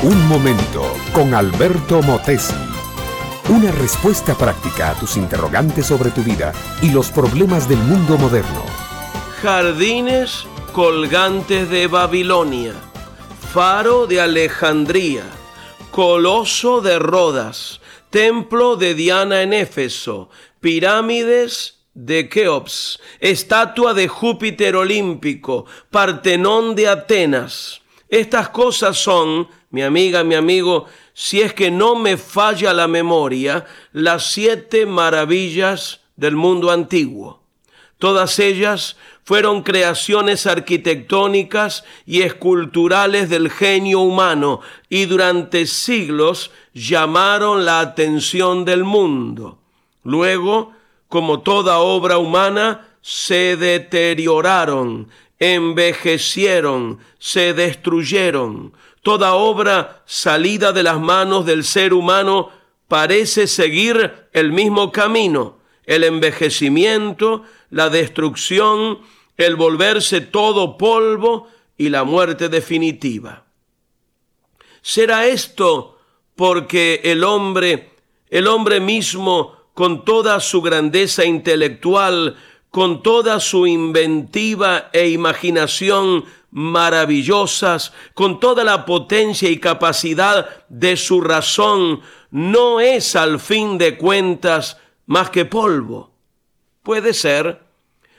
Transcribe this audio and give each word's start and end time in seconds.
Un 0.00 0.28
momento 0.28 0.94
con 1.12 1.34
Alberto 1.34 2.00
Motesi. 2.02 2.54
Una 3.48 3.72
respuesta 3.72 4.34
práctica 4.36 4.90
a 4.90 4.94
tus 4.94 5.16
interrogantes 5.16 5.86
sobre 5.86 6.10
tu 6.10 6.22
vida 6.22 6.52
y 6.80 6.90
los 6.90 7.10
problemas 7.10 7.68
del 7.68 7.78
mundo 7.78 8.16
moderno. 8.16 8.62
Jardines 9.42 10.46
colgantes 10.72 11.68
de 11.68 11.88
Babilonia, 11.88 12.74
faro 13.52 14.06
de 14.06 14.20
Alejandría, 14.20 15.24
coloso 15.90 16.80
de 16.80 17.00
Rodas, 17.00 17.80
templo 18.10 18.76
de 18.76 18.94
Diana 18.94 19.42
en 19.42 19.52
Éfeso, 19.52 20.30
pirámides 20.60 21.77
de 22.00 22.28
Keops, 22.28 23.00
estatua 23.18 23.92
de 23.92 24.06
Júpiter 24.06 24.76
olímpico, 24.76 25.66
Partenón 25.90 26.76
de 26.76 26.86
Atenas. 26.86 27.80
Estas 28.08 28.50
cosas 28.50 28.96
son, 28.96 29.48
mi 29.70 29.82
amiga, 29.82 30.22
mi 30.22 30.36
amigo, 30.36 30.86
si 31.12 31.40
es 31.40 31.52
que 31.52 31.72
no 31.72 31.96
me 31.96 32.16
falla 32.16 32.72
la 32.72 32.86
memoria, 32.86 33.66
las 33.92 34.30
siete 34.30 34.86
maravillas 34.86 36.00
del 36.14 36.36
mundo 36.36 36.70
antiguo. 36.70 37.42
Todas 37.98 38.38
ellas 38.38 38.96
fueron 39.24 39.64
creaciones 39.64 40.46
arquitectónicas 40.46 41.82
y 42.06 42.22
esculturales 42.22 43.28
del 43.28 43.50
genio 43.50 43.98
humano 44.00 44.60
y 44.88 45.06
durante 45.06 45.66
siglos 45.66 46.52
llamaron 46.72 47.64
la 47.64 47.80
atención 47.80 48.64
del 48.64 48.84
mundo. 48.84 49.58
Luego, 50.04 50.77
como 51.08 51.40
toda 51.40 51.78
obra 51.78 52.18
humana, 52.18 52.88
se 53.00 53.56
deterioraron, 53.56 55.08
envejecieron, 55.38 56.98
se 57.18 57.54
destruyeron. 57.54 58.72
Toda 59.02 59.34
obra 59.34 60.02
salida 60.06 60.72
de 60.72 60.82
las 60.82 61.00
manos 61.00 61.46
del 61.46 61.64
ser 61.64 61.94
humano 61.94 62.50
parece 62.88 63.46
seguir 63.46 64.28
el 64.32 64.52
mismo 64.52 64.92
camino, 64.92 65.58
el 65.84 66.04
envejecimiento, 66.04 67.44
la 67.70 67.88
destrucción, 67.88 68.98
el 69.36 69.56
volverse 69.56 70.20
todo 70.20 70.76
polvo 70.76 71.48
y 71.76 71.88
la 71.88 72.04
muerte 72.04 72.48
definitiva. 72.48 73.44
¿Será 74.82 75.26
esto 75.26 75.98
porque 76.34 77.00
el 77.04 77.24
hombre, 77.24 77.90
el 78.30 78.46
hombre 78.46 78.80
mismo, 78.80 79.57
con 79.78 80.04
toda 80.04 80.40
su 80.40 80.60
grandeza 80.60 81.24
intelectual, 81.24 82.36
con 82.68 83.00
toda 83.00 83.38
su 83.38 83.64
inventiva 83.64 84.90
e 84.92 85.10
imaginación 85.10 86.24
maravillosas, 86.50 87.92
con 88.12 88.40
toda 88.40 88.64
la 88.64 88.84
potencia 88.84 89.48
y 89.48 89.58
capacidad 89.58 90.66
de 90.68 90.96
su 90.96 91.20
razón, 91.20 92.00
no 92.32 92.80
es 92.80 93.14
al 93.14 93.38
fin 93.38 93.78
de 93.78 93.96
cuentas 93.96 94.78
más 95.06 95.30
que 95.30 95.44
polvo? 95.44 96.10
Puede 96.82 97.14
ser, 97.14 97.62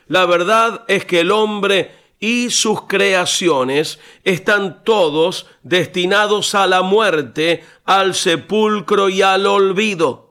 la 0.08 0.26
verdad 0.26 0.86
es 0.88 1.04
que 1.04 1.20
el 1.20 1.30
hombre 1.30 1.92
y 2.22 2.52
sus 2.52 2.84
creaciones 2.84 4.00
están 4.24 4.86
todos 4.86 5.46
destinados 5.64 6.56
a 6.56 6.68
la 6.68 6.84
muerte, 6.84 7.66
al 7.84 8.16
sepulcro 8.16 9.10
y 9.10 9.22
al 9.24 9.46
olvido. 9.46 10.29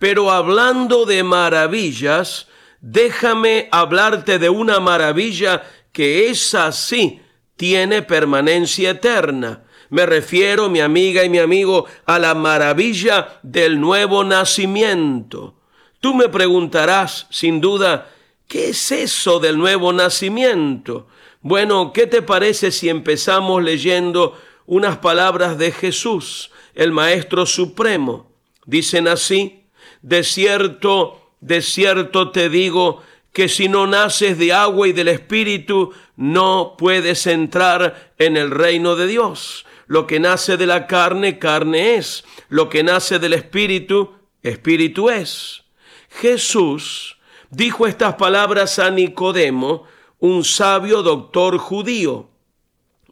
Pero 0.00 0.32
hablando 0.32 1.06
de 1.06 1.22
maravillas, 1.22 2.48
déjame 2.80 3.68
hablarte 3.70 4.40
de 4.40 4.50
una 4.50 4.80
maravilla 4.80 5.62
que 5.92 6.28
es 6.28 6.56
así, 6.56 7.20
tiene 7.54 8.02
permanencia 8.02 8.90
eterna. 8.90 9.62
Me 9.90 10.06
refiero, 10.06 10.68
mi 10.68 10.80
amiga 10.80 11.22
y 11.22 11.28
mi 11.28 11.38
amigo, 11.38 11.86
a 12.04 12.18
la 12.18 12.34
maravilla 12.34 13.38
del 13.44 13.80
nuevo 13.80 14.24
nacimiento. 14.24 15.54
Tú 16.00 16.14
me 16.14 16.28
preguntarás, 16.28 17.28
sin 17.30 17.60
duda, 17.60 18.08
¿Qué 18.50 18.70
es 18.70 18.90
eso 18.90 19.38
del 19.38 19.56
nuevo 19.56 19.92
nacimiento? 19.92 21.06
Bueno, 21.40 21.92
¿qué 21.92 22.08
te 22.08 22.20
parece 22.20 22.72
si 22.72 22.88
empezamos 22.88 23.62
leyendo 23.62 24.36
unas 24.66 24.98
palabras 24.98 25.56
de 25.56 25.70
Jesús, 25.70 26.50
el 26.74 26.90
Maestro 26.90 27.46
Supremo? 27.46 28.32
Dicen 28.66 29.06
así, 29.06 29.59
de 30.02 30.24
cierto, 30.24 31.32
de 31.40 31.62
cierto 31.62 32.30
te 32.30 32.48
digo, 32.48 33.02
que 33.32 33.48
si 33.48 33.68
no 33.68 33.86
naces 33.86 34.38
de 34.38 34.52
agua 34.52 34.88
y 34.88 34.92
del 34.92 35.08
Espíritu, 35.08 35.92
no 36.16 36.74
puedes 36.76 37.26
entrar 37.26 38.12
en 38.18 38.36
el 38.36 38.50
reino 38.50 38.96
de 38.96 39.06
Dios. 39.06 39.66
Lo 39.86 40.06
que 40.06 40.20
nace 40.20 40.56
de 40.56 40.66
la 40.66 40.86
carne, 40.86 41.38
carne 41.38 41.96
es. 41.96 42.24
Lo 42.48 42.68
que 42.68 42.82
nace 42.82 43.18
del 43.18 43.34
Espíritu, 43.34 44.12
Espíritu 44.42 45.10
es. 45.10 45.64
Jesús 46.10 47.18
dijo 47.50 47.86
estas 47.86 48.14
palabras 48.14 48.78
a 48.78 48.90
Nicodemo, 48.90 49.84
un 50.18 50.44
sabio 50.44 51.02
doctor 51.02 51.58
judío. 51.58 52.28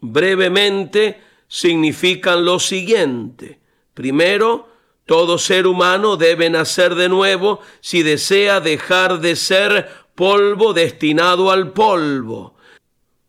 Brevemente 0.01 1.21
significan 1.49 2.45
lo 2.45 2.59
siguiente. 2.59 3.59
Primero, 3.95 4.69
todo 5.09 5.39
ser 5.39 5.67
humano 5.67 6.19
debe 6.19 6.51
nacer 6.51 6.95
de 6.95 7.09
nuevo 7.09 7.61
si 7.81 8.03
desea 8.03 8.61
dejar 8.61 9.21
de 9.21 9.37
ser 9.37 9.89
polvo 10.15 10.75
destinado 10.75 11.51
al 11.51 11.73
polvo. 11.73 12.57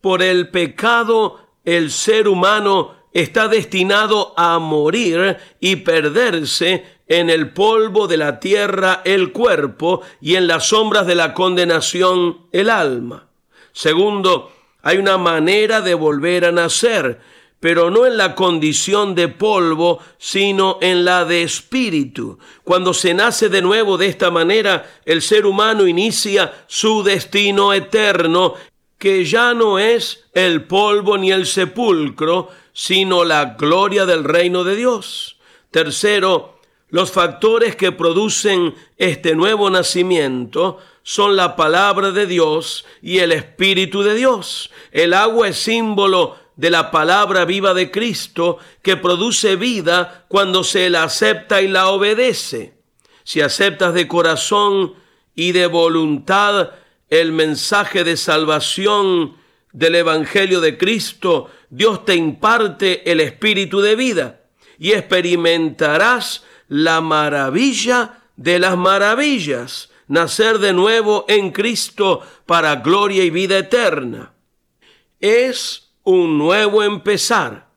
Por 0.02 0.22
el 0.22 0.50
pecado, 0.50 1.40
el 1.64 1.90
ser 1.90 2.28
humano 2.28 2.96
está 3.14 3.48
destinado 3.48 4.34
a 4.36 4.58
morir 4.58 5.38
y 5.58 5.76
perderse 5.76 6.84
en 7.08 7.30
el 7.30 7.54
polvo 7.54 8.06
de 8.08 8.18
la 8.18 8.40
tierra 8.40 9.00
el 9.06 9.32
cuerpo 9.32 10.02
y 10.20 10.34
en 10.34 10.48
las 10.48 10.68
sombras 10.68 11.06
de 11.06 11.14
la 11.14 11.32
condenación 11.32 12.46
el 12.52 12.68
alma. 12.68 13.30
Segundo, 13.72 14.52
hay 14.82 14.98
una 14.98 15.16
manera 15.16 15.80
de 15.80 15.94
volver 15.94 16.44
a 16.44 16.52
nacer, 16.52 17.20
pero 17.60 17.90
no 17.90 18.06
en 18.06 18.16
la 18.16 18.34
condición 18.34 19.14
de 19.14 19.28
polvo, 19.28 20.00
sino 20.16 20.78
en 20.80 21.04
la 21.04 21.26
de 21.26 21.42
espíritu. 21.42 22.38
Cuando 22.64 22.94
se 22.94 23.12
nace 23.12 23.50
de 23.50 23.60
nuevo 23.60 23.98
de 23.98 24.06
esta 24.06 24.30
manera, 24.30 24.90
el 25.04 25.20
ser 25.20 25.44
humano 25.44 25.86
inicia 25.86 26.64
su 26.66 27.02
destino 27.02 27.74
eterno, 27.74 28.54
que 28.98 29.26
ya 29.26 29.52
no 29.52 29.78
es 29.78 30.24
el 30.32 30.64
polvo 30.64 31.18
ni 31.18 31.32
el 31.32 31.46
sepulcro, 31.46 32.48
sino 32.72 33.24
la 33.24 33.56
gloria 33.58 34.06
del 34.06 34.24
reino 34.24 34.64
de 34.64 34.76
Dios. 34.76 35.36
Tercero, 35.70 36.60
los 36.88 37.12
factores 37.12 37.76
que 37.76 37.92
producen 37.92 38.74
este 38.96 39.34
nuevo 39.34 39.68
nacimiento 39.70 40.78
son 41.02 41.36
la 41.36 41.56
palabra 41.56 42.10
de 42.10 42.26
Dios 42.26 42.84
y 43.02 43.18
el 43.18 43.32
Espíritu 43.32 44.02
de 44.02 44.14
Dios. 44.14 44.70
El 44.92 45.14
agua 45.14 45.48
es 45.48 45.58
símbolo 45.58 46.36
de 46.56 46.70
la 46.70 46.90
palabra 46.90 47.44
viva 47.44 47.74
de 47.74 47.90
Cristo 47.90 48.58
que 48.82 48.96
produce 48.96 49.56
vida 49.56 50.24
cuando 50.28 50.64
se 50.64 50.90
la 50.90 51.04
acepta 51.04 51.62
y 51.62 51.68
la 51.68 51.88
obedece. 51.88 52.74
Si 53.24 53.40
aceptas 53.40 53.94
de 53.94 54.08
corazón 54.08 54.94
y 55.34 55.52
de 55.52 55.66
voluntad 55.66 56.70
el 57.08 57.32
mensaje 57.32 58.04
de 58.04 58.16
salvación 58.16 59.36
del 59.72 59.94
Evangelio 59.96 60.60
de 60.60 60.76
Cristo, 60.76 61.50
Dios 61.70 62.04
te 62.04 62.14
imparte 62.14 63.10
el 63.10 63.20
Espíritu 63.20 63.80
de 63.80 63.96
vida 63.96 64.40
y 64.78 64.92
experimentarás 64.92 66.44
la 66.68 67.00
maravilla 67.00 68.22
de 68.36 68.58
las 68.58 68.76
maravillas, 68.76 69.90
nacer 70.08 70.58
de 70.58 70.72
nuevo 70.72 71.24
en 71.28 71.50
Cristo 71.50 72.22
para 72.46 72.76
gloria 72.76 73.22
y 73.22 73.30
vida 73.30 73.58
eterna. 73.58 74.32
Es 75.20 75.89
un 76.10 76.38
nuevo 76.38 76.82
empezar. 76.82 77.68